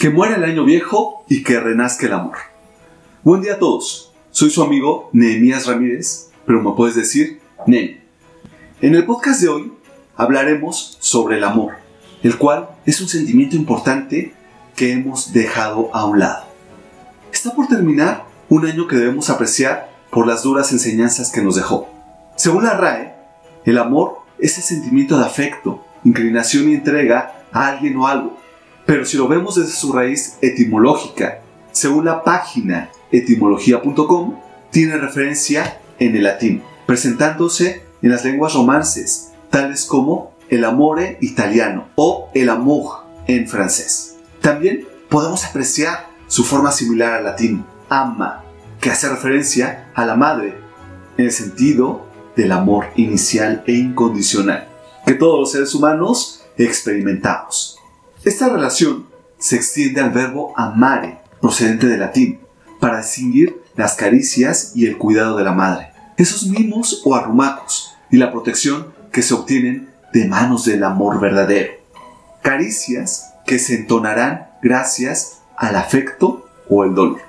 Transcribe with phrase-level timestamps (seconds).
[0.00, 2.36] Que muera el año viejo y que renazca el amor.
[3.22, 4.12] Buen día a todos.
[4.32, 7.38] Soy su amigo Nehemías Ramírez, pero me puedes decir
[7.68, 7.98] Nem.
[8.80, 9.72] En el podcast de hoy
[10.16, 11.74] hablaremos sobre el amor,
[12.24, 14.34] el cual es un sentimiento importante
[14.74, 16.46] que hemos dejado a un lado.
[17.32, 21.88] Está por terminar un año que debemos apreciar por las duras enseñanzas que nos dejó.
[22.36, 23.14] Según la RAE,
[23.64, 28.36] el amor es el sentimiento de afecto, inclinación y entrega a alguien o algo.
[28.84, 34.34] Pero si lo vemos desde su raíz etimológica, según la página etimología.com,
[34.70, 41.88] tiene referencia en el latín, presentándose en las lenguas romances, tales como el amore italiano
[41.94, 44.16] o el amour en francés.
[44.40, 48.42] También podemos apreciar su forma similar al latín, ama,
[48.80, 50.58] que hace referencia a la madre,
[51.16, 54.68] en el sentido del amor inicial e incondicional
[55.04, 57.78] que todos los seres humanos experimentamos.
[58.24, 59.06] Esta relación
[59.38, 62.40] se extiende al verbo amare, procedente del latín,
[62.78, 68.16] para distinguir las caricias y el cuidado de la madre, esos mimos o arrumacos y
[68.16, 71.72] la protección que se obtienen de manos del amor verdadero.
[72.42, 77.20] Caricias que se entonarán gracias al afecto o el dolor.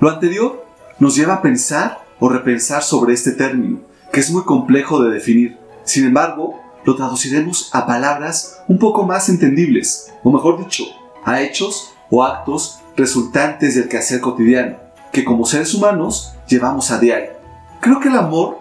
[0.00, 0.64] Lo anterior
[0.98, 3.80] nos lleva a pensar o repensar sobre este término,
[4.12, 5.58] que es muy complejo de definir.
[5.84, 10.84] Sin embargo, lo traduciremos a palabras un poco más entendibles, o mejor dicho,
[11.24, 14.76] a hechos o actos resultantes del quehacer cotidiano,
[15.12, 17.32] que como seres humanos llevamos a diario.
[17.80, 18.58] Creo que el amor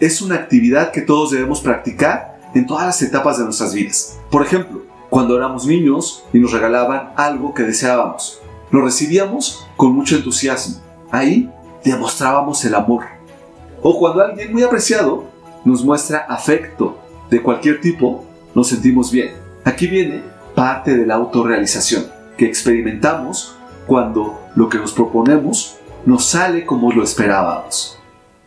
[0.00, 4.18] es una actividad que todos debemos practicar en todas las etapas de nuestras vidas.
[4.30, 10.16] Por ejemplo, cuando éramos niños y nos regalaban algo que deseábamos, lo recibíamos con mucho
[10.16, 10.76] entusiasmo.
[11.10, 11.50] Ahí
[11.84, 13.13] demostrábamos el amor.
[13.86, 15.26] O cuando alguien muy apreciado
[15.66, 19.34] nos muestra afecto de cualquier tipo, nos sentimos bien.
[19.62, 20.22] Aquí viene
[20.54, 22.06] parte de la autorrealización
[22.38, 25.76] que experimentamos cuando lo que nos proponemos
[26.06, 27.98] nos sale como lo esperábamos.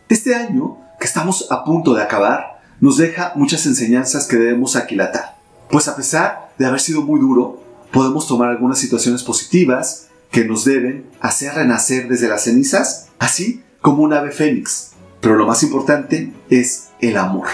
[0.08, 5.36] Este año, que estamos a punto de acabar, nos deja muchas enseñanzas que debemos aquilatar.
[5.70, 10.64] Pues a pesar de haber sido muy duro, podemos tomar algunas situaciones positivas que nos
[10.64, 14.97] deben hacer renacer desde las cenizas, así como un ave fénix.
[15.20, 17.48] Pero lo más importante es el amor,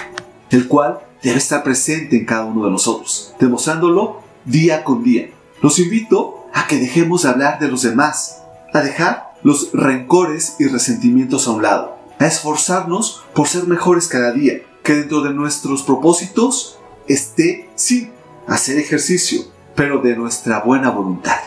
[0.50, 5.30] el cual debe estar presente en cada uno de nosotros, demostrándolo día con día.
[5.62, 8.42] Los invito a que dejemos de hablar de los demás,
[8.72, 14.32] a dejar los rencores y resentimientos a un lado, a esforzarnos por ser mejores cada
[14.32, 18.10] día, que dentro de nuestros propósitos esté, sí,
[18.46, 19.42] hacer ejercicio,
[19.74, 21.38] pero de nuestra buena voluntad,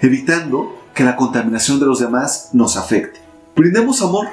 [0.00, 3.20] evitando que la contaminación de los demás nos afecte.
[3.56, 4.28] Brindemos amor,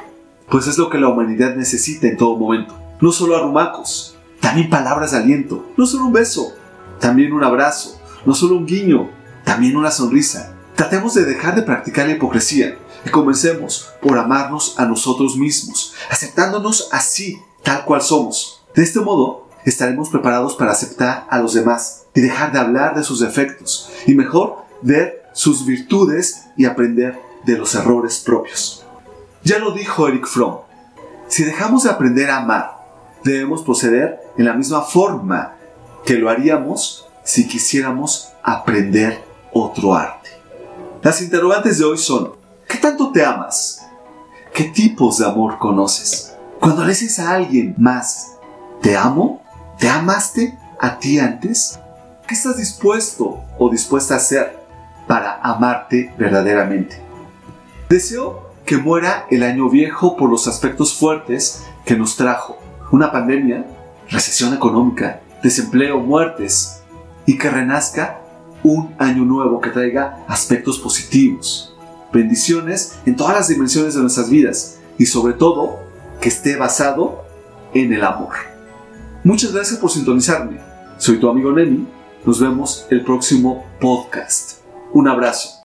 [0.49, 5.11] pues es lo que la humanidad necesita en todo momento, no solo arrumacos, también palabras
[5.11, 6.53] de aliento, no solo un beso,
[6.99, 9.09] también un abrazo, no solo un guiño,
[9.43, 10.55] también una sonrisa.
[10.75, 16.89] Tratemos de dejar de practicar la hipocresía y comencemos por amarnos a nosotros mismos, aceptándonos
[16.91, 18.63] así, tal cual somos.
[18.75, 23.03] De este modo, estaremos preparados para aceptar a los demás y dejar de hablar de
[23.03, 28.78] sus defectos y mejor ver sus virtudes y aprender de los errores propios.
[29.43, 30.59] Ya lo dijo Eric Fromm,
[31.27, 32.79] si dejamos de aprender a amar
[33.23, 35.55] debemos proceder en la misma forma
[36.05, 39.23] que lo haríamos si quisiéramos aprender
[39.53, 40.29] otro arte.
[41.01, 42.33] Las interrogantes de hoy son,
[42.67, 43.85] ¿qué tanto te amas?
[44.53, 46.35] ¿Qué tipos de amor conoces?
[46.59, 48.33] Cuando le dices a alguien más,
[48.81, 49.41] ¿te amo?
[49.77, 51.79] ¿Te amaste a ti antes?
[52.27, 54.59] ¿Qué estás dispuesto o dispuesta a hacer
[55.07, 57.01] para amarte verdaderamente?
[57.89, 62.57] Deseo que muera el año viejo por los aspectos fuertes que nos trajo
[62.91, 63.65] una pandemia,
[64.09, 66.81] recesión económica, desempleo, muertes,
[67.25, 68.21] y que renazca
[68.63, 71.75] un año nuevo que traiga aspectos positivos,
[72.11, 75.79] bendiciones en todas las dimensiones de nuestras vidas y sobre todo
[76.19, 77.23] que esté basado
[77.73, 78.33] en el amor.
[79.23, 80.59] Muchas gracias por sintonizarme.
[80.97, 81.87] Soy tu amigo Nemi.
[82.25, 84.61] Nos vemos el próximo podcast.
[84.91, 85.58] Un abrazo.